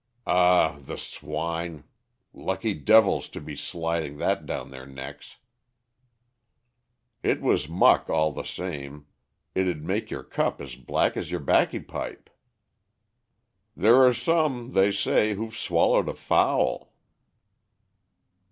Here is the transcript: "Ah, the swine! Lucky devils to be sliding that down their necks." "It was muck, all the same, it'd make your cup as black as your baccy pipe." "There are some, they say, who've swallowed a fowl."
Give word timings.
"Ah, 0.25 0.79
the 0.81 0.97
swine! 0.97 1.83
Lucky 2.33 2.73
devils 2.73 3.29
to 3.29 3.39
be 3.39 3.55
sliding 3.55 4.17
that 4.17 4.47
down 4.47 4.71
their 4.71 4.87
necks." 4.87 5.35
"It 7.21 7.39
was 7.39 7.69
muck, 7.69 8.09
all 8.09 8.31
the 8.31 8.41
same, 8.43 9.05
it'd 9.53 9.83
make 9.85 10.09
your 10.09 10.23
cup 10.23 10.59
as 10.59 10.75
black 10.75 11.15
as 11.15 11.29
your 11.29 11.39
baccy 11.39 11.81
pipe." 11.81 12.31
"There 13.77 14.03
are 14.03 14.11
some, 14.11 14.71
they 14.71 14.91
say, 14.91 15.35
who've 15.35 15.55
swallowed 15.55 16.09
a 16.09 16.15
fowl." 16.15 16.95